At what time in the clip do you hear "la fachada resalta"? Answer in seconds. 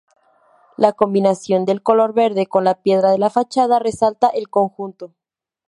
3.19-4.29